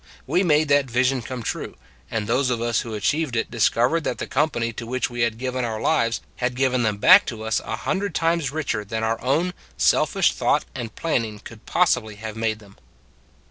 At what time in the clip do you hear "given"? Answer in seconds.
5.37-5.63, 6.55-6.81